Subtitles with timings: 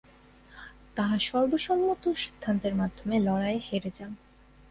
[0.97, 4.11] তাহা সর্বসম্মত সিদ্ধান্তের মাধ্যমে লড়াইয়ে হেরে যান।